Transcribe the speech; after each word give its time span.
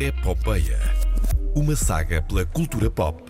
Epopeia. 0.00 0.78
Uma 1.54 1.76
saga 1.76 2.20
pela 2.22 2.44
cultura 2.44 2.90
pop 2.90 3.22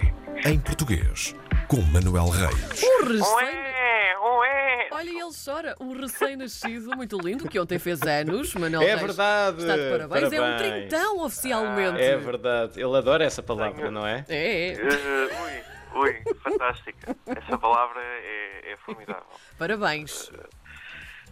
em 0.47 0.59
português, 0.59 1.35
com 1.69 1.81
Manuel 1.83 2.29
Reis. 2.29 2.83
Um 2.83 3.05
recém... 3.07 3.35
Ué, 3.35 4.17
ué. 4.19 4.89
Olha, 4.93 5.11
ele 5.11 5.21
chora. 5.45 5.75
Um 5.81 5.93
recém-nascido 6.01 6.97
muito 6.97 7.19
lindo, 7.19 7.49
que 7.49 7.59
ontem 7.61 7.79
fez 7.79 8.01
anos. 8.03 8.55
Manuel 8.55 8.83
É 8.83 8.95
Reis 8.95 9.01
verdade. 9.03 9.61
Está 9.61 9.77
de 9.77 9.91
parabéns. 9.91 10.33
É 10.33 10.41
um 10.41 10.45
Parabéns. 10.45 10.89
trintão 10.89 11.19
oficialmente. 11.25 12.01
É 12.03 12.17
verdade. 12.17 12.81
Ele 12.81 12.97
adora 12.97 13.25
essa 13.25 13.43
palavra, 13.43 13.75
Tenho- 13.77 13.91
não 13.91 14.07
é? 14.07 14.25
É, 14.29 14.73
é. 14.73 14.79
Ui, 15.95 16.03
ui, 16.03 16.23
fantástica. 16.43 17.15
Essa 17.27 17.59
palavra 17.59 18.01
é, 18.01 18.73
é 18.73 18.77
formidável. 18.79 19.23
Parabéns. 19.59 20.31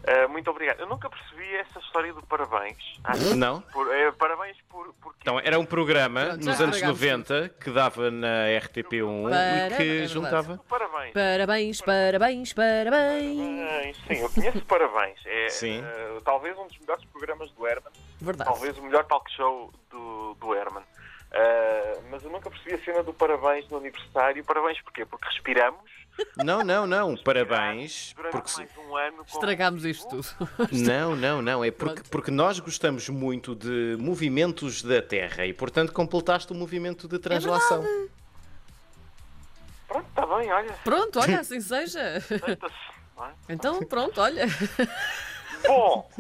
Eh, 0.05 0.27
muito 0.27 0.51
obrigado. 0.51 0.81
Eu 0.81 0.87
nunca 0.89 1.09
percebi 1.09 1.55
essa 1.57 1.79
história 1.79 2.13
do 2.13 2.23
parabéns. 2.23 2.77
Ah, 3.05 3.13
Não? 3.37 3.61
por- 3.61 3.93
eh, 3.95 4.11
parabéns 4.13 4.57
por. 4.69 4.93
por 4.95 5.15
Então, 5.21 5.39
era 5.39 5.59
um 5.59 5.65
programa 5.65 6.37
nos 6.37 6.61
anos 6.61 6.77
estragámos 6.77 7.01
90 7.01 7.49
que 7.61 7.71
dava 7.71 8.11
na 8.11 8.49
RTP1 8.61 9.23
Para- 9.29 9.37
e 9.37 9.73
é 9.73 9.77
que 9.77 10.07
juntava. 10.07 10.61
Parabéns. 10.69 11.13
Parabéns, 11.13 11.81
parabéns, 11.81 12.53
parabéns. 12.53 13.39
Parabéns. 13.39 13.97
Sim, 14.09 14.15
eu 14.23 14.31
conheço 14.31 14.61
Parabéns. 14.67 15.19
É 15.25 15.49
Sim. 15.51 15.83
eh, 15.85 16.19
talvez 16.25 16.57
um 16.59 16.67
dos 16.67 16.79
melhores 16.79 17.05
programas 17.07 17.51
do 17.53 17.67
Herman. 17.67 17.93
Verdade. 18.21 18.51
Talvez 18.51 18.77
o 18.79 18.83
melhor 18.83 19.05
talk 19.05 19.31
show 19.33 19.71
do, 19.91 20.35
do 20.35 20.55
Herman. 20.55 20.83
Eh, 21.35 22.01
mas 22.11 22.23
eu 22.25 22.31
nunca 22.31 22.51
percebi 22.51 22.75
a 22.75 22.85
cena 22.85 23.03
do 23.03 23.13
parabéns 23.15 23.67
no 23.71 23.79
aniversário. 23.79 24.45
Parabéns 24.45 24.81
porquê? 24.83 25.07
Porque 25.07 25.27
respiramos 25.29 25.81
Não, 26.37 26.63
não, 26.63 26.87
não. 26.87 27.17
Parabéns. 27.17 28.15
Porque 28.31 28.49
se- 28.51 28.59
mais 28.59 28.77
um 28.77 28.97
ano. 28.97 29.25
Estragámos 29.27 29.85
isto 29.87 30.07
tudo. 30.11 30.29
Não, 30.71 31.17
não, 31.17 31.41
não. 31.41 31.65
É 31.65 31.71
porque, 31.71 32.03
porque 32.11 32.31
nós 32.31 32.61
gostamos 32.61 33.09
muito 33.09 33.55
de 33.55 33.97
movimentos 33.99 34.83
da 34.83 35.01
Terra 35.01 35.47
e, 35.47 35.55
portanto, 35.55 35.91
completaste 35.93 36.53
o 36.53 36.55
movimento 36.55 37.09
de 37.09 37.19
translação. 37.19 37.83
Pronto, 39.89 40.07
está 40.09 40.27
bem, 40.27 40.53
olha. 40.53 40.73
Pronto, 40.85 41.19
olha, 41.19 41.41
assim 41.41 41.61
seja. 41.63 42.23
Não 43.17 43.25
é? 43.27 43.33
Então, 43.49 43.81
pronto, 43.85 44.21
olha. 44.21 44.45
Bom, 45.67 46.11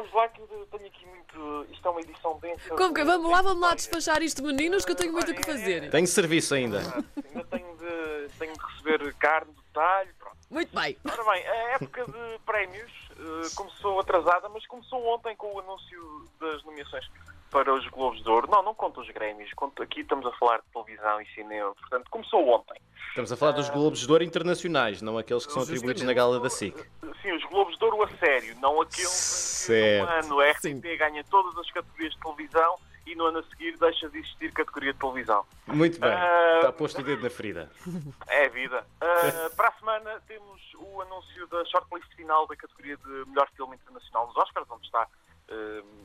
vamos 0.00 0.12
lá 0.12 0.28
que 0.28 0.40
eu 0.40 0.66
tenho 0.70 0.86
aqui 0.86 1.06
muito. 1.06 1.66
Isto 1.72 1.88
é 1.88 1.90
uma 1.90 2.00
edição 2.00 2.38
densa. 2.40 2.68
Como 2.76 2.94
que, 2.94 3.00
de- 3.00 3.06
vamos 3.06 3.30
lá, 3.30 3.42
vamos 3.42 3.60
lá 3.60 3.70
de 3.70 3.76
despachar 3.76 4.22
isto, 4.22 4.42
meninos, 4.42 4.84
que 4.84 4.92
eu 4.92 4.96
tenho 4.96 5.12
muito 5.12 5.30
o 5.30 5.34
que 5.34 5.44
fazer. 5.44 5.90
Tenho 5.90 6.06
serviço 6.06 6.54
ainda. 6.54 6.78
história. 6.80 7.04
Ainda 7.28 7.44
tenho 7.44 7.76
de, 7.76 8.28
tenho 8.38 8.52
de 8.54 8.60
receber 8.64 9.14
carne 9.14 9.52
do 9.52 9.62
talho. 9.72 10.14
Pronto. 10.18 10.36
Muito 10.50 10.74
bem. 10.74 10.96
Ora 11.10 11.24
bem, 11.24 11.46
a 11.46 11.54
época 11.74 12.04
de 12.06 12.38
prémios 12.46 12.90
eh, 13.12 13.48
começou 13.54 14.00
atrasada, 14.00 14.48
mas 14.48 14.66
começou 14.66 15.04
ontem 15.06 15.36
com 15.36 15.52
o 15.54 15.60
anúncio 15.60 16.24
das 16.40 16.62
nomeações 16.64 17.04
para 17.50 17.72
os 17.74 17.86
Globos 17.88 18.22
de 18.22 18.28
Ouro. 18.28 18.48
Não, 18.50 18.62
não 18.62 18.74
conta 18.74 19.00
os 19.00 19.08
Grêmios. 19.10 19.52
Conta, 19.54 19.82
aqui 19.82 20.00
estamos 20.00 20.26
a 20.26 20.32
falar 20.32 20.58
de 20.58 20.64
televisão 20.72 21.20
e 21.20 21.26
cinema. 21.34 21.74
Portanto, 21.74 22.10
começou 22.10 22.46
ontem. 22.48 22.80
Estamos 23.08 23.32
a 23.32 23.36
falar 23.36 23.52
dos 23.52 23.68
Globos 23.70 24.00
de 24.00 24.10
Ouro 24.12 24.22
internacionais, 24.24 25.02
não 25.02 25.18
aqueles 25.18 25.44
que 25.46 25.52
são 25.52 25.62
atribuídos 25.62 26.02
na 26.02 26.12
gala 26.12 26.38
da 26.40 26.50
SIC. 26.50 26.76
Sim, 27.22 27.32
os 27.32 27.44
Globos 27.44 27.76
de 27.78 27.84
Ouro 27.84 28.02
a 28.04 28.08
sério, 28.18 28.56
não 28.60 28.80
aqueles 28.80 29.08
Certo. 29.08 30.06
que 30.22 30.28
no 30.28 30.38
ano 30.38 30.40
a 30.40 30.50
RTP 30.52 30.60
Sim. 30.60 30.80
ganha 30.80 31.24
todas 31.24 31.56
as 31.58 31.70
categorias 31.70 32.12
de 32.14 32.20
televisão 32.20 32.76
e 33.06 33.14
no 33.14 33.24
ano 33.26 33.38
a 33.38 33.42
seguir 33.44 33.76
deixa 33.78 34.08
de 34.10 34.18
existir 34.18 34.52
categoria 34.52 34.92
de 34.92 34.98
televisão. 34.98 35.44
Muito 35.66 35.98
bem. 35.98 36.10
Ah, 36.12 36.52
Está 36.56 36.72
posto 36.72 37.00
o 37.00 37.04
dedo 37.04 37.22
na 37.22 37.30
ferida. 37.30 37.70
É 38.28 38.48
vida. 38.50 38.86
Ah, 39.00 39.50
para 39.56 39.68
a 39.68 39.72
semana 39.72 40.22
temos 40.28 40.60
o 40.76 41.00
anúncio 41.00 41.46
da 41.48 41.64
shortlist 41.64 42.08
final 42.14 42.46
da 42.46 42.54
categoria 42.56 42.96
de 42.98 43.08
melhor 43.30 43.48
filme 43.56 43.74
internacional 43.76 44.26
nos 44.28 44.36
Oscars, 44.36 44.66
onde 44.70 44.84
está 44.86 45.08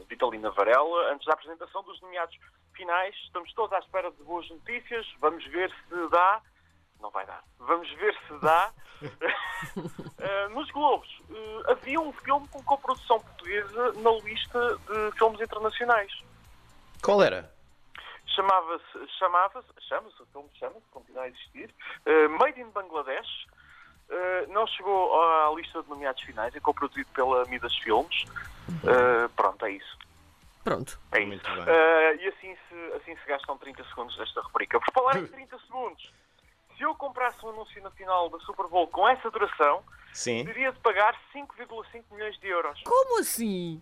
Vitalina 0.08 0.49
Varela. 0.52 1.11
Antes 1.11 1.25
da 1.25 1.33
apresentação 1.33 1.83
dos 1.83 1.99
nomeados 2.02 2.38
finais, 2.73 3.16
estamos 3.25 3.52
todos 3.53 3.73
à 3.73 3.80
espera 3.80 4.11
de 4.11 4.23
boas 4.23 4.49
notícias. 4.49 5.05
Vamos 5.19 5.45
ver 5.47 5.69
se 5.69 6.09
dá. 6.09 6.41
Não 6.99 7.09
vai 7.09 7.25
dar. 7.25 7.43
Vamos 7.59 7.92
ver 7.93 8.15
se 8.27 8.37
dá. 8.39 8.71
Ah, 10.21 10.49
nos 10.53 10.70
Globos, 10.71 11.09
ah, 11.30 11.71
havia 11.71 11.99
um 11.99 12.14
filme 12.14 12.48
com 12.48 12.64
coprodução 12.64 13.20
portuguesa 13.20 13.93
na 13.93 14.11
lista 14.23 14.77
de 14.77 15.17
filmes 15.17 15.42
internacionais. 15.42 16.11
Qual 17.02 17.21
era? 17.21 17.52
Chamava-se, 18.27 19.08
chamava-se, 19.20 19.67
chama-se, 19.87 20.21
o 20.21 20.26
filme 20.27 20.49
chama-se, 20.58 20.86
continua 20.92 21.23
a 21.23 21.27
existir, 21.27 21.70
eh, 22.05 22.27
Made 22.30 22.59
in 22.59 22.71
Bangladesh. 22.71 23.45
Eh, 24.09 24.45
não 24.49 24.67
chegou 24.67 25.14
à 25.21 25.53
lista 25.55 25.81
de 25.81 25.89
nomeados 25.89 26.21
finais, 26.23 26.55
é 26.55 26.59
coproduzido 26.59 27.09
pela 27.14 27.45
Midas 27.45 27.75
Filmes. 27.77 28.25
Eh, 28.83 29.27
pronto, 29.36 29.65
é 29.65 29.71
isso. 29.71 29.97
Pronto. 30.64 30.99
É 31.11 31.19
isso. 31.19 31.27
Muito 31.27 31.49
bem. 31.52 31.64
Eh, 31.67 32.15
e 32.21 32.27
assim 32.27 32.55
se, 32.69 32.93
assim 32.95 33.15
se 33.17 33.27
gastam 33.27 33.58
30 33.58 33.83
segundos 33.86 34.15
desta 34.17 34.41
rubrica. 34.41 34.80
Por 34.80 34.93
falar 34.93 35.17
em 35.17 35.25
30 35.27 35.58
segundos, 35.59 36.14
se 36.77 36.83
eu 36.83 36.95
comprasse 36.95 37.43
um 37.45 37.49
anúncio 37.49 37.81
na 37.81 37.91
final 37.91 38.30
da 38.30 38.39
Super 38.39 38.67
Bowl 38.67 38.87
com 38.87 39.08
essa 39.08 39.30
duração, 39.31 39.83
Sim. 40.14 40.45
teria 40.45 40.71
de 40.71 40.80
pagar 40.80 41.15
5,5 41.33 42.03
milhões 42.11 42.37
de 42.39 42.47
euros. 42.47 42.81
Como 42.83 43.20
assim? 43.20 43.81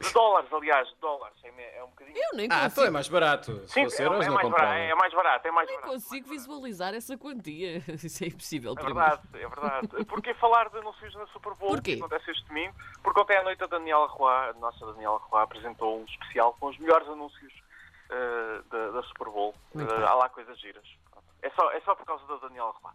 De 0.00 0.12
dólares, 0.12 0.52
aliás, 0.52 0.88
de 0.88 0.94
dólares. 1.00 1.36
É, 1.42 1.78
é 1.78 1.82
um 1.84 1.88
bocadinho. 1.88 2.16
Eu 2.16 2.36
nem 2.36 2.46
Ah, 2.50 2.54
então 2.54 2.64
é 2.66 2.68
consigo, 2.70 2.92
mais 2.92 3.08
barato. 3.08 3.52
Se 3.66 3.74
Sim, 3.74 3.84
fosse 3.84 4.02
é, 4.02 4.06
euros, 4.06 4.24
é 4.24 4.28
não 4.28 4.34
mais 4.36 4.48
barato, 4.48 4.72
é 4.74 4.94
mais 4.94 5.12
barato, 5.14 5.48
é 5.48 5.50
mais 5.50 5.68
nem 5.68 5.76
barato. 5.80 5.92
consigo 5.94 6.28
visualizar 6.28 6.94
essa 6.94 7.18
quantia. 7.18 7.78
Isso 8.02 8.22
é 8.24 8.28
impossível 8.28 8.72
É 8.72 8.74
para 8.76 8.84
mim. 8.88 8.94
verdade, 8.94 9.22
é 9.34 9.48
verdade. 9.48 10.04
Porquê 10.06 10.34
falar 10.34 10.68
de 10.70 10.78
anúncios 10.78 11.14
na 11.16 11.26
Super 11.28 11.54
Bowl? 11.54 11.70
Porquê? 11.70 11.96
Que 11.96 12.00
acontece 12.02 12.30
este 12.30 12.44
domingo? 12.46 12.74
Porque 13.02 13.20
ontem 13.20 13.36
à 13.36 13.42
noite 13.42 13.64
a 13.64 13.66
Daniela 13.66 14.06
Roy, 14.06 14.32
a 14.32 14.52
nossa 14.54 14.86
Daniela 14.86 15.18
Roy, 15.18 15.42
apresentou 15.42 16.00
um 16.00 16.04
especial 16.04 16.56
com 16.60 16.66
os 16.68 16.78
melhores 16.78 17.08
anúncios 17.08 17.52
eh, 18.10 18.62
da, 18.70 18.90
da 18.92 19.02
Super 19.02 19.28
Bowl. 19.30 19.52
Bem. 19.74 19.84
há 19.86 20.14
lá 20.14 20.28
coisas 20.28 20.58
giras. 20.60 20.86
É 21.42 21.50
só, 21.50 21.70
é 21.72 21.80
só 21.80 21.94
por 21.96 22.04
causa 22.06 22.24
da 22.26 22.36
Daniela 22.36 22.72
Roy. 22.82 22.92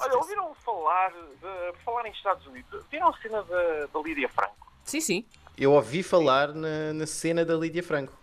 Olha, 0.00 0.16
ouviram 0.18 0.54
falar, 0.56 1.10
de, 1.12 1.78
falar 1.84 2.06
em 2.06 2.12
Estados 2.12 2.46
Unidos? 2.46 2.84
Viram 2.90 3.08
a 3.08 3.16
cena 3.18 3.42
da, 3.44 3.86
da 3.86 4.00
Lídia 4.00 4.28
Franco? 4.28 4.70
Sim, 4.84 5.00
sim. 5.00 5.26
Eu 5.60 5.72
ouvi 5.74 6.02
falar 6.02 6.54
na, 6.54 6.94
na 6.94 7.06
cena 7.06 7.44
da 7.44 7.54
Lídia 7.54 7.82
Franco. 7.82 8.14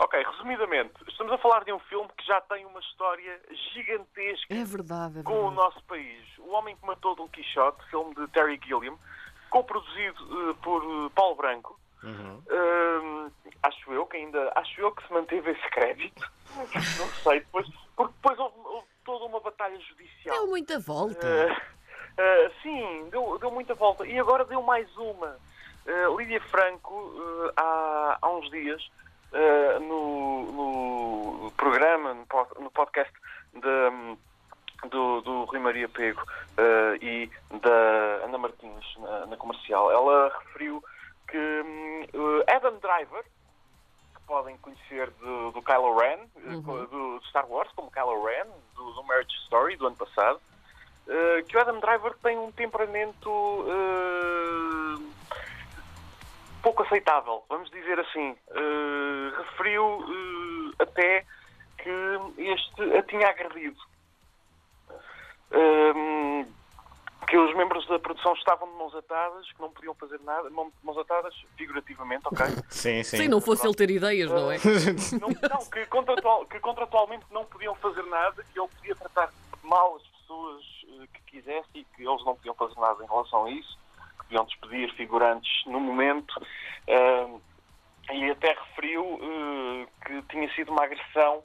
Ok, 0.00 0.18
resumidamente, 0.24 0.94
estamos 1.06 1.30
a 1.30 1.36
falar 1.36 1.62
de 1.62 1.72
um 1.74 1.78
filme 1.80 2.08
que 2.16 2.26
já 2.26 2.40
tem 2.40 2.64
uma 2.64 2.80
história 2.80 3.38
gigantesca 3.74 4.46
É 4.54 4.64
verdade, 4.64 5.18
é 5.18 5.22
com 5.22 5.32
o 5.34 5.50
verdade. 5.50 5.56
nosso 5.56 5.84
país. 5.84 6.24
O 6.38 6.52
Homem 6.52 6.74
que 6.74 6.86
Matou 6.86 7.14
Don 7.14 7.28
Quixote, 7.28 7.84
filme 7.90 8.14
de 8.14 8.26
Terry 8.28 8.58
Gilliam, 8.64 8.96
coproduzido 9.50 10.50
eh, 10.50 10.54
por 10.62 10.82
eh, 10.82 11.10
Paulo 11.14 11.34
Branco. 11.34 11.78
Uhum. 12.02 12.42
Hum, 12.50 13.30
acho 13.62 13.92
eu 13.92 14.06
que 14.06 14.16
ainda 14.16 14.50
acho 14.54 14.80
eu 14.80 14.90
que 14.92 15.06
se 15.06 15.12
manteve 15.12 15.50
esse 15.50 15.70
crédito. 15.70 16.32
Não 16.56 17.06
sei, 17.22 17.40
depois, 17.40 17.68
porque 17.94 18.14
depois 18.14 18.38
houve, 18.38 18.54
houve 18.64 18.86
toda 19.04 19.26
uma 19.26 19.40
batalha 19.40 19.78
judicial. 19.80 20.34
Deu 20.34 20.46
muita 20.46 20.78
volta. 20.78 21.26
Eh, 22.16 22.50
sim, 22.62 23.06
deu, 23.10 23.38
deu 23.38 23.50
muita 23.50 23.74
volta. 23.74 24.06
E 24.06 24.18
agora 24.18 24.46
deu 24.46 24.62
mais 24.62 24.88
uma. 24.96 25.36
Eh, 25.86 26.06
Lídia 26.16 26.40
Franco, 26.42 27.12
eh, 27.48 27.52
há, 27.56 28.18
há 28.20 28.28
uns 28.30 28.50
dias, 28.50 28.90
eh, 29.32 29.78
no, 29.80 30.42
no 30.52 31.50
programa, 31.56 32.14
no, 32.14 32.26
pod- 32.26 32.58
no 32.60 32.70
podcast 32.70 33.12
de, 33.54 34.16
do, 34.88 35.20
do 35.22 35.44
Rui 35.44 35.58
Maria 35.58 35.88
Pego 35.88 36.22
e 37.00 37.30
da 37.62 38.24
Ana 38.24 38.38
Martins 38.38 38.84
na, 38.98 39.26
na 39.26 39.36
comercial, 39.36 39.90
ela 39.90 40.28
referiu 40.38 40.82
que 41.28 41.36
hum, 41.38 42.02
Adam 42.54 42.76
Driver, 42.78 43.22
que 43.22 44.20
podem 44.26 44.56
conhecer 44.58 45.10
do, 45.20 45.50
do 45.52 45.62
Kylo 45.62 45.96
Ren, 45.98 46.18
Uhum. 46.44 46.84
do, 46.86 47.20
Star 47.28 47.46
Wars, 47.48 47.70
como 47.74 47.90
Kylo 47.90 48.22
Ren, 48.24 48.46
do, 48.76 48.92
do 48.92 49.02
Marriage 49.04 49.34
Story 49.44 49.76
do 49.76 49.86
ano 49.86 49.96
passado, 49.96 50.40
que 51.48 51.56
o 51.56 51.60
Adam 51.60 51.80
Driver 51.80 52.14
tem 52.22 52.38
um 52.38 52.52
temperamento 52.52 53.64
pouco 56.62 56.82
aceitável, 56.82 57.44
vamos 57.48 57.70
dizer 57.70 57.98
assim. 58.00 58.36
Eh, 58.50 59.32
referiu 59.38 60.04
eh, 60.78 60.82
até 60.82 61.26
que 61.78 61.90
este 62.42 62.96
a 62.96 63.02
tinha 63.02 63.28
agredido. 63.28 63.80
Eh, 65.50 66.44
que 67.28 67.36
os 67.36 67.54
membros 67.54 67.86
da 67.86 67.98
produção 67.98 68.32
estavam 68.34 68.68
de 68.68 68.74
mãos 68.74 68.94
atadas, 68.94 69.46
que 69.52 69.60
não 69.60 69.70
podiam 69.70 69.94
fazer 69.94 70.18
nada, 70.20 70.50
mão- 70.50 70.72
mãos 70.82 70.98
atadas, 70.98 71.32
figurativamente, 71.56 72.22
ok? 72.26 72.44
Sim, 72.70 73.02
sim. 73.04 73.16
Se 73.18 73.28
não 73.28 73.40
fosse 73.40 73.64
ele 73.66 73.74
ter 73.74 73.88
ideias, 73.90 74.28
não 74.30 74.50
é? 74.50 74.56
Não, 75.20 75.28
não, 75.28 75.66
que, 75.70 75.86
contratual- 75.86 76.44
que 76.46 76.58
contratualmente 76.58 77.24
não 77.30 77.44
podiam 77.44 77.74
fazer 77.76 78.02
nada, 78.06 78.42
que 78.52 78.58
ele 78.58 78.68
podia 78.68 78.96
tratar 78.96 79.30
mal 79.62 79.96
as 79.96 80.02
pessoas 80.02 80.64
eh, 80.88 81.06
que 81.14 81.22
quisesse 81.30 81.68
e 81.74 81.84
que 81.84 82.04
eles 82.04 82.24
não 82.24 82.34
podiam 82.34 82.54
fazer 82.54 82.80
nada 82.80 83.04
em 83.04 83.06
relação 83.06 83.44
a 83.44 83.50
isso, 83.50 83.78
podiam 84.30 84.44
despedir 84.44 84.94
figurantes 84.94 85.50
no 85.66 85.80
momento. 85.80 86.32
eh, 86.86 87.26
e 88.12 88.30
até 88.30 88.52
referiu 88.52 89.20
eh, 89.22 89.86
que 90.06 90.22
tinha 90.30 90.52
sido 90.54 90.72
uma 90.72 90.84
agressão 90.84 91.42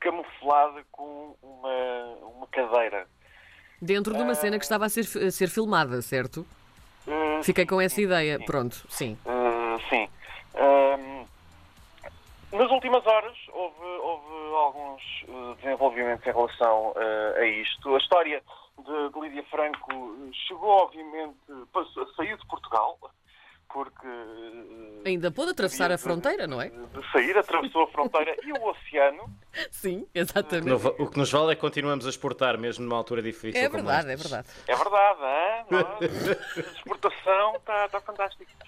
camuflada 0.00 0.84
com 0.90 1.36
uma, 1.42 2.04
uma 2.34 2.46
cadeira. 2.48 3.06
Dentro 3.80 4.14
de 4.14 4.22
uma 4.22 4.34
cena 4.34 4.58
que 4.58 4.64
estava 4.64 4.86
a 4.86 4.88
ser, 4.88 5.02
a 5.02 5.30
ser 5.30 5.48
filmada, 5.48 6.02
certo? 6.02 6.46
Eh, 7.06 7.42
Fiquei 7.42 7.66
com 7.66 7.80
essa 7.80 8.00
ideia. 8.00 8.38
sim. 8.38 8.44
Pronto, 8.44 8.86
sim. 8.88 9.18
Uh, 9.24 9.80
sim. 9.88 10.08
Um, 10.54 11.26
últimas 12.78 13.04
horas 13.06 13.36
houve, 13.52 13.84
houve 13.84 14.54
alguns 14.54 15.02
uh, 15.28 15.54
desenvolvimentos 15.56 16.26
em 16.26 16.32
relação 16.32 16.90
uh, 16.90 17.36
a 17.36 17.44
isto. 17.44 17.94
A 17.94 17.98
história 17.98 18.42
de, 18.88 19.12
de 19.12 19.20
Lídia 19.20 19.44
Franco 19.50 20.16
chegou, 20.48 20.70
obviamente, 20.70 21.36
passou, 21.72 22.06
saiu 22.14 22.36
de 22.36 22.46
Portugal, 22.46 22.98
porque. 23.72 24.06
uh, 24.06 25.02
Ainda 25.06 25.30
pôde 25.30 25.50
atravessar 25.52 25.84
havia 25.84 25.94
a 25.94 25.96
de- 25.96 26.02
fronteira, 26.02 26.46
não 26.46 26.60
é? 26.60 26.68
De 26.70 27.12
sair, 27.12 27.36
atravessou 27.36 27.82
a 27.84 27.86
fronteira 27.88 28.34
e 28.44 28.52
o 28.52 28.64
oceano. 28.68 29.24
Sim, 29.70 30.06
exatamente. 30.14 30.86
O 30.98 31.08
que 31.10 31.18
nos 31.18 31.30
vale 31.30 31.52
é 31.52 31.54
que 31.54 31.60
continuamos 31.60 32.06
a 32.06 32.10
exportar, 32.10 32.58
mesmo 32.58 32.84
numa 32.84 32.96
altura 32.96 33.22
difícil. 33.22 33.60
É 33.60 33.68
como 33.68 33.84
verdade, 33.84 34.12
é 34.12 34.16
verdade. 34.16 34.48
É 34.66 34.74
verdade, 34.76 35.20
hein? 35.22 35.66
A 36.56 36.60
exportação 36.76 37.56
está 37.56 37.88
tá 37.88 38.00
fantástico. 38.00 38.50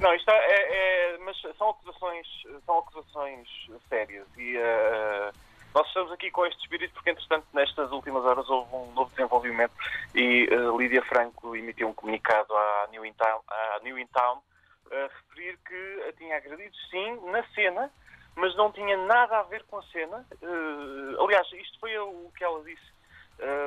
Não, 0.00 0.14
isto 0.14 0.30
é, 0.30 0.34
é- 0.34 1.14
é- 1.14 1.18
mas 1.18 1.36
são 1.56 1.70
acusações, 1.70 2.26
são 2.66 2.78
acusações 2.78 3.48
sérias 3.88 4.26
e 4.36 4.56
eh, 4.56 5.30
nós 5.78 5.86
estamos 5.86 6.10
aqui 6.10 6.28
com 6.32 6.44
este 6.44 6.60
espírito 6.60 6.92
porque, 6.92 7.10
entretanto, 7.10 7.46
nestas 7.52 7.92
últimas 7.92 8.24
horas 8.24 8.50
houve 8.50 8.74
um 8.74 8.92
novo 8.94 9.10
desenvolvimento 9.10 9.72
e 10.12 10.48
eh, 10.50 10.76
Lídia 10.76 11.02
Franco 11.02 11.54
emitiu 11.54 11.88
um 11.88 11.94
comunicado 11.94 12.52
à 12.52 12.88
New 12.90 13.06
In 13.06 13.12
Town, 13.12 13.40
à 13.48 13.78
New 13.84 13.96
In 13.96 14.06
Town 14.08 14.42
a 14.90 15.02
referir 15.02 15.56
que 15.58 16.04
a 16.08 16.12
tinha 16.14 16.36
agredido, 16.36 16.74
sim, 16.90 17.30
na 17.30 17.44
cena, 17.54 17.92
mas 18.34 18.56
não 18.56 18.72
tinha 18.72 18.96
nada 18.96 19.38
a 19.38 19.42
ver 19.44 19.62
com 19.66 19.78
a 19.78 19.82
cena. 19.84 20.26
Eh, 20.42 21.22
aliás, 21.22 21.46
isto 21.52 21.78
foi 21.78 21.96
o 21.96 22.28
que 22.36 22.42
ela 22.42 22.60
disse 22.64 22.92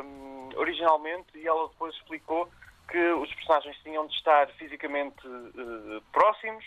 hum, 0.03 0.49
originalmente 0.57 1.37
e 1.37 1.47
ela 1.47 1.69
depois 1.69 1.95
explicou 1.95 2.51
que 2.89 3.11
os 3.13 3.33
personagens 3.35 3.77
tinham 3.83 4.05
de 4.05 4.13
estar 4.15 4.49
fisicamente 4.57 5.25
eh, 5.25 6.01
próximos, 6.11 6.65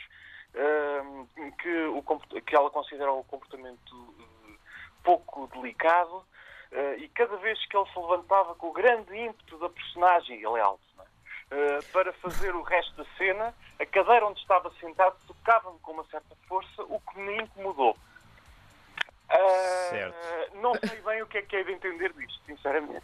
hum, 0.55 1.27
que, 1.61 1.85
o, 1.89 2.03
que 2.41 2.57
ela 2.57 2.71
considera 2.71 3.13
o 3.13 3.23
comportamento 3.25 4.15
pouco 5.05 5.47
delicado 5.55 6.25
eh, 6.73 6.97
e 6.99 7.09
cada 7.11 7.37
vez 7.37 7.65
que 7.67 7.77
ele 7.77 7.89
se 7.91 7.99
levantava 7.99 8.55
com 8.57 8.69
o 8.69 8.73
grande 8.73 9.17
ímpeto 9.17 9.59
da 9.59 9.69
personagem, 9.69 10.37
ele 10.37 10.59
é 10.59 10.61
alto, 10.61 10.83
não 10.97 11.05
é? 11.05 11.07
Eh, 11.51 11.79
para 11.93 12.13
fazer 12.15 12.55
o 12.55 12.63
resto 12.63 12.97
da 12.97 13.05
cena, 13.17 13.55
a 13.79 13.87
cadeira 13.87 14.27
onde 14.27 14.41
estava 14.41 14.73
sentado 14.81 15.15
tocava-me 15.27 15.79
com 15.81 15.93
uma 15.93 16.05
certa 16.07 16.35
força, 16.49 16.83
o 16.83 16.99
que 17.01 17.19
me 17.21 17.37
incomodou. 17.43 17.97
Ah, 19.29 19.87
Certo. 19.91 20.17
Não 20.61 20.73
sei 20.75 21.01
bem 21.03 21.23
o 21.23 21.27
que 21.27 21.39
é 21.39 21.43
que 21.43 21.57
é 21.57 21.63
de 21.65 21.73
entender 21.73 22.13
disto, 22.15 22.41
sinceramente. 22.47 23.03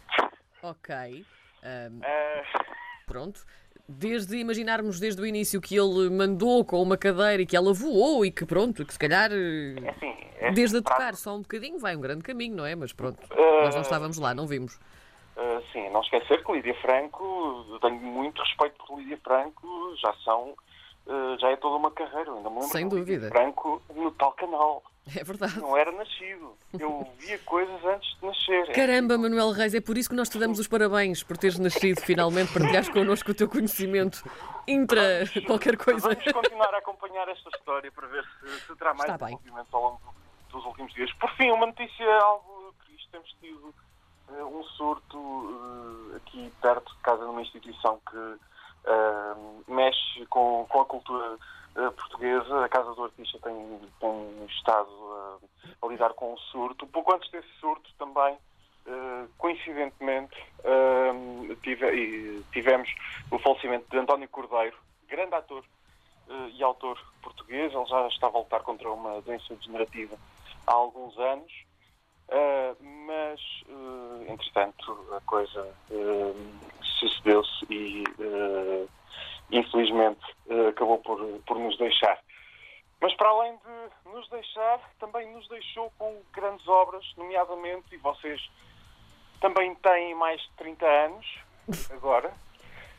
Ok. 0.63 1.25
Ah, 1.63 2.43
pronto. 3.05 3.45
Desde 3.87 4.37
imaginarmos 4.37 4.99
desde 4.99 5.21
o 5.21 5.25
início 5.25 5.59
que 5.59 5.75
ele 5.77 6.09
mandou 6.09 6.63
com 6.63 6.81
uma 6.81 6.97
cadeira 6.97 7.41
e 7.41 7.45
que 7.45 7.57
ela 7.57 7.73
voou 7.73 8.25
e 8.25 8.31
que 8.31 8.45
pronto, 8.45 8.85
que 8.85 8.93
se 8.93 8.99
calhar 8.99 9.31
eh, 9.31 9.75
é 9.83 9.89
assim, 9.89 10.30
é 10.51 10.55
desde 10.55 10.77
a 10.77 10.81
tocar 10.81 11.15
só 11.15 11.35
um 11.35 11.41
bocadinho 11.41 11.79
vai 11.79 11.95
um 11.95 12.01
grande 12.01 12.23
caminho, 12.23 12.55
não 12.55 12.65
é? 12.65 12.75
Mas 12.75 12.93
pronto, 12.93 13.19
Ah, 13.31 13.63
nós 13.65 13.75
não 13.75 13.81
estávamos 13.81 14.17
lá, 14.17 14.33
não 14.33 14.45
vimos. 14.47 14.79
ah, 15.37 15.61
sim, 15.71 15.89
não 15.89 16.01
esquecer 16.01 16.43
que 16.43 16.51
Lídia 16.51 16.75
Franco, 16.81 17.79
tenho 17.81 17.95
muito 18.01 18.41
respeito 18.41 18.75
por 18.85 18.97
Lídia 18.99 19.19
Franco, 19.23 19.95
já 20.01 20.13
são, 20.23 20.53
ah, 21.07 21.35
já 21.39 21.49
é 21.49 21.55
toda 21.57 21.75
uma 21.75 21.91
carreira. 21.91 22.31
Ainda 22.31 22.49
me 22.49 22.55
lembro 22.55 22.69
Sem 22.69 22.87
de 22.87 22.95
Lídia 22.95 23.15
dúvida. 23.19 23.31
Franco 23.31 23.81
no 23.95 24.11
tal 24.11 24.31
canal. 24.33 24.83
É 25.17 25.23
verdade. 25.23 25.59
Não 25.59 25.75
era 25.75 25.91
nascido. 25.91 26.53
Eu 26.79 27.07
via 27.17 27.39
coisas 27.39 27.83
antes 27.85 28.07
de 28.19 28.25
nascer. 28.27 28.71
Caramba, 28.71 29.17
Manuel 29.17 29.49
Reis, 29.49 29.73
é 29.73 29.81
por 29.81 29.97
isso 29.97 30.07
que 30.07 30.15
nós 30.15 30.29
te 30.29 30.37
damos 30.37 30.59
os 30.59 30.67
parabéns 30.67 31.23
por 31.23 31.35
teres 31.37 31.57
nascido 31.57 31.99
finalmente, 32.01 32.53
partilhares 32.53 32.87
connosco 32.87 33.31
o 33.31 33.33
teu 33.33 33.49
conhecimento 33.49 34.23
intra 34.67 35.23
qualquer 35.47 35.75
coisa. 35.75 36.07
Vamos 36.07 36.23
continuar 36.31 36.71
a 36.75 36.77
acompanhar 36.77 37.27
esta 37.29 37.49
história 37.49 37.91
para 37.91 38.07
ver 38.07 38.23
se, 38.23 38.59
se 38.67 38.75
terá 38.75 38.93
mais 38.93 39.09
Está 39.11 39.25
ao 39.71 39.81
longo 39.81 39.99
dos 40.51 40.65
últimos 40.65 40.93
dias. 40.93 41.11
Por 41.13 41.29
fim, 41.31 41.51
uma 41.51 41.65
notícia 41.65 42.05
algo 42.21 42.73
triste. 42.85 43.09
Temos 43.11 43.31
tido 43.41 43.73
eh, 44.29 44.43
um 44.43 44.63
surto 44.63 45.17
eh, 46.13 46.17
aqui 46.17 46.53
perto 46.61 46.93
de 46.93 47.01
casa 47.01 47.25
numa 47.25 47.41
instituição 47.41 47.99
que 48.09 48.35
eh, 48.85 49.35
mexe 49.67 50.25
com, 50.27 50.65
com 50.69 50.81
a 50.81 50.85
cultura 50.85 51.37
portuguesa. 51.73 52.65
A 52.65 52.69
Casa 52.69 52.93
do 52.93 53.03
Artista 53.05 53.39
tem, 53.43 53.79
tem 53.99 54.45
estado 54.45 54.89
a, 54.91 55.85
a 55.85 55.89
lidar 55.89 56.13
com 56.13 56.33
um 56.33 56.37
surto. 56.37 56.85
Pouco 56.87 57.13
antes 57.13 57.29
desse 57.31 57.49
surto 57.59 57.89
também 57.97 58.37
Uh, 58.83 59.29
coincidentemente, 59.37 60.35
uh, 60.65 61.55
tive- 61.57 62.43
tivemos 62.51 62.89
o 63.29 63.37
falecimento 63.37 63.85
de 63.91 63.95
António 63.99 64.27
Cordeiro, 64.27 64.75
grande 65.07 65.35
ator 65.35 65.63
uh, 66.27 66.49
e 66.49 66.63
autor 66.63 66.97
português. 67.21 67.71
Ele 67.71 67.85
já 67.85 68.07
estava 68.07 68.39
a 68.39 68.41
lutar 68.41 68.63
contra 68.63 68.89
uma 68.91 69.21
doença 69.21 69.53
degenerativa 69.53 70.17
há 70.71 70.75
alguns 70.75 71.17
anos, 71.17 71.51
uh, 72.29 72.83
mas, 73.05 73.39
uh, 73.67 74.31
entretanto, 74.31 75.07
a 75.15 75.21
coisa 75.21 75.67
uh, 75.89 76.35
sucedeu-se 76.99 77.65
e, 77.69 78.03
uh, 78.19 78.89
infelizmente, 79.51 80.21
uh, 80.47 80.69
acabou 80.69 80.97
por, 80.99 81.19
por 81.45 81.59
nos 81.59 81.77
deixar. 81.77 82.19
Mas 83.01 83.13
para 83.15 83.29
além 83.29 83.57
de 83.57 84.11
nos 84.11 84.29
deixar, 84.29 84.79
também 84.99 85.31
nos 85.33 85.47
deixou 85.49 85.91
com 85.97 86.21
grandes 86.33 86.67
obras, 86.67 87.03
nomeadamente, 87.17 87.93
e 87.93 87.97
vocês 87.97 88.39
também 89.41 89.73
têm 89.75 90.13
mais 90.15 90.39
de 90.39 90.51
30 90.57 90.85
anos 90.85 91.25
agora, 91.89 92.31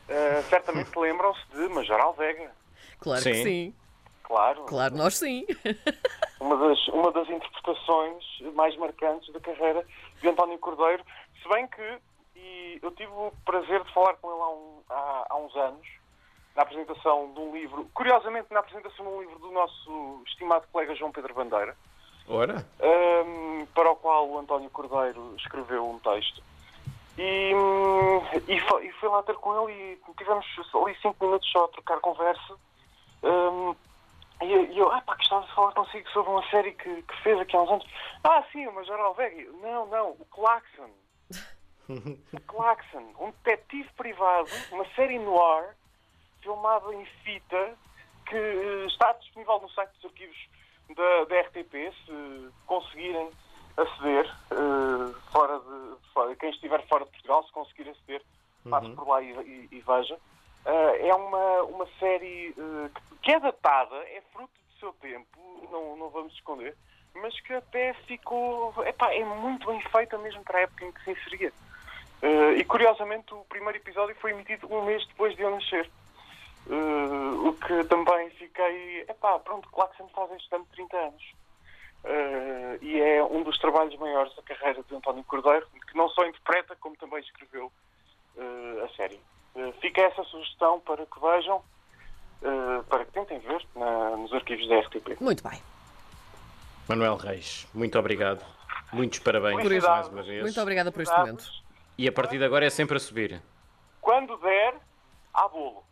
eh, 0.09 0.41
certamente 0.49 0.97
lembram-se 0.97 1.41
de 1.51 1.67
Major 1.69 1.99
Alvega. 1.99 2.51
Claro 2.99 3.23
que 3.23 3.33
Sim. 3.33 3.43
sim. 3.43 3.75
Claro, 4.23 4.63
Claro, 4.65 4.95
nós 4.95 5.17
sim. 5.17 5.45
uma, 6.43 6.57
das, 6.57 6.87
uma 6.89 7.11
das 7.11 7.29
interpretações 7.29 8.23
mais 8.53 8.75
marcantes 8.77 9.31
da 9.33 9.39
carreira 9.39 9.85
de 10.21 10.27
António 10.29 10.57
Cordeiro. 10.59 11.03
Se 11.41 11.47
bem 11.49 11.67
que, 11.67 11.97
e 12.35 12.79
eu 12.81 12.91
tive 12.91 13.11
o 13.11 13.31
prazer 13.45 13.83
de 13.83 13.93
falar 13.93 14.15
com 14.15 14.29
ele 14.31 14.41
há, 14.41 14.49
um- 14.49 14.81
há- 14.89 15.25
há 15.29 15.37
uns 15.37 15.55
anos, 15.55 15.87
na 16.55 16.61
apresentação 16.63 17.31
de 17.33 17.39
um 17.39 17.51
livro, 17.55 17.89
curiosamente 17.93 18.47
na 18.51 18.59
apresentação 18.59 19.05
de 19.05 19.11
um 19.11 19.21
livro 19.21 19.39
do 19.39 19.51
nosso 19.51 20.21
estimado 20.27 20.65
colega 20.71 20.93
João 20.95 21.11
Pedro 21.11 21.33
Bandeira, 21.33 21.75
Ora, 22.25 22.65
Ahm, 22.79 23.65
para 23.73 23.91
o 23.91 23.95
qual 23.97 24.29
o 24.29 24.37
António 24.39 24.69
Cordeiro 24.69 25.35
escreveu 25.37 25.85
um 25.89 25.99
texto. 25.99 26.41
E, 27.17 27.51
e, 28.47 28.59
fui 28.93 29.09
lá 29.09 29.21
ter 29.23 29.35
com 29.35 29.69
ele 29.69 29.99
e 30.07 30.13
tivemos 30.17 30.45
ali 30.73 30.95
cinco 31.01 31.25
minutos 31.25 31.49
só 31.51 31.65
a 31.65 31.67
trocar 31.67 31.99
conversa. 31.99 32.55
Ahm, 33.23 33.75
e 34.43 34.51
eu- 34.53 34.71
eu, 34.73 34.91
ah 34.91 35.01
pá, 35.01 35.15
gostava 35.15 35.45
de 35.45 35.53
falar 35.53 35.71
consigo 35.73 36.09
sobre 36.09 36.31
uma 36.31 36.47
série 36.49 36.73
que, 36.73 37.01
que 37.03 37.15
fez 37.23 37.39
aqui 37.39 37.55
há 37.55 37.61
uns 37.61 37.69
anos. 37.71 37.87
Ah, 38.23 38.43
sim, 38.51 38.67
o 38.67 38.73
Major 38.73 38.99
Alveg. 38.99 39.45
Não, 39.61 39.85
não, 39.87 40.11
o 40.11 40.25
Claxon. 40.31 40.89
o 42.33 42.39
Claxon, 42.47 43.13
um 43.19 43.31
detetive 43.43 43.89
privado, 43.97 44.49
uma 44.71 44.85
série 44.95 45.19
noir, 45.19 45.75
filmada 46.41 46.93
em 46.93 47.05
fita, 47.23 47.77
que 48.27 48.35
eh, 48.35 48.85
está 48.87 49.11
disponível 49.13 49.59
no 49.59 49.69
site 49.69 49.91
dos 49.95 50.05
arquivos 50.05 50.37
da, 50.95 51.25
da 51.25 51.41
RTP, 51.41 51.73
se 52.05 52.49
conseguirem 52.65 53.29
aceder, 53.77 54.25
eh, 54.51 55.13
fora 55.31 55.59
de, 55.59 55.95
fora- 56.13 56.35
quem 56.35 56.49
estiver 56.51 56.85
fora 56.87 57.05
de 57.05 57.11
Portugal, 57.11 57.43
se 57.45 57.51
conseguir 57.51 57.89
aceder, 57.89 58.21
passe 58.69 58.89
por 58.95 59.07
lá 59.07 59.21
e, 59.21 59.31
e- 59.31 59.67
e 59.71 59.81
veja. 59.81 60.17
Eh, 60.65 61.07
é 61.09 61.13
uma, 61.15 61.63
uma 61.63 61.87
série 61.99 62.53
eh, 62.57 62.89
que- 63.21 63.31
é 63.33 63.39
datada, 63.39 63.95
é 64.09 64.21
fruto 64.31 64.53
do 64.53 64.79
seu 64.79 64.93
tempo, 64.93 65.67
não, 65.71 65.95
não 65.97 66.09
vamos 66.09 66.33
esconder, 66.33 66.75
mas 67.15 67.37
que 67.41 67.53
até 67.53 67.93
ficou. 68.05 68.73
Epá, 68.85 69.13
é 69.13 69.23
muito 69.25 69.67
bem 69.67 69.81
feita 69.81 70.17
mesmo 70.17 70.43
para 70.43 70.59
a 70.59 70.61
época 70.61 70.85
em 70.85 70.91
que 70.91 71.03
se 71.03 71.11
inseria. 71.11 71.53
Eh, 72.21 72.53
e 72.59 72.63
curiosamente 72.65 73.33
o 73.33 73.43
primeiro 73.45 73.77
episódio 73.77 74.15
foi 74.15 74.31
emitido 74.31 74.67
um 74.73 74.83
mês 74.85 75.05
depois 75.07 75.35
de 75.35 75.41
eu 75.41 75.51
nascer. 75.51 75.89
Eh, 76.69 77.47
o 77.47 77.53
que 77.53 77.83
também 77.85 78.29
fiquei. 78.31 79.01
Epá, 79.01 79.37
pronto, 79.39 79.67
claro 79.69 79.91
que 79.91 79.97
sempre 79.97 80.13
faz 80.13 80.31
este 80.31 80.55
ano 80.55 80.65
30 80.73 80.97
anos. 80.97 81.23
Eh, 82.05 82.77
e 82.81 83.01
é 83.01 83.23
um 83.23 83.43
dos 83.43 83.57
trabalhos 83.59 83.95
maiores 83.97 84.33
da 84.35 84.41
carreira 84.43 84.81
de 84.83 84.95
António 84.95 85.23
Cordeiro, 85.25 85.67
que 85.89 85.97
não 85.97 86.07
só 86.09 86.25
interpreta, 86.25 86.75
como 86.77 86.95
também 86.95 87.19
escreveu 87.19 87.71
a 88.83 88.87
série. 88.95 89.19
Eh, 89.55 89.71
fica 89.81 90.01
essa 90.01 90.23
sugestão 90.25 90.79
para 90.79 91.05
que 91.05 91.19
vejam, 91.19 91.61
eh, 92.43 92.81
para 92.89 93.05
que 93.05 93.11
tentem 93.11 93.39
ver 93.39 93.65
na- 93.75 94.17
nos 94.17 94.33
arquivos 94.33 94.67
da 94.67 94.75
RTP. 94.79 95.17
Muito 95.21 95.47
bem. 95.47 95.61
Manuel 96.87 97.15
Reis, 97.15 97.67
muito 97.73 97.97
obrigado. 97.97 98.43
Muitos 98.91 99.19
parabéns 99.19 99.55
mais 99.83 100.07
uma 100.07 100.21
vez. 100.23 100.41
Muito 100.41 100.61
obrigada 100.61 100.91
por 100.91 101.01
este 101.01 101.17
momento. 101.17 101.45
E 101.97 102.07
a 102.07 102.11
partir 102.11 102.37
de 102.37 102.45
agora 102.45 102.65
é 102.65 102.69
sempre 102.69 102.97
a 102.97 102.99
subir. 102.99 103.41
Quando 104.01 104.35
der, 104.37 104.75
há 105.33 105.47
bolo. 105.47 105.83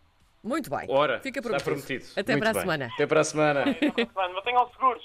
Muito 0.44 0.70
bem. 0.72 0.88
Ora, 0.89 1.20
Fica 1.20 1.39
está 1.39 1.50
prometido. 1.60 1.86
prometido. 1.88 2.20
Até 2.20 2.34
Muito 2.34 2.41
para 2.41 2.50
a 2.50 2.53
bem. 2.53 2.62
semana. 2.62 2.89
Até 2.94 3.08
para 3.08 3.20
a 3.20 3.24
semana. 3.24 3.65
Mantenham-se 4.34 4.72
seguros. 4.74 5.03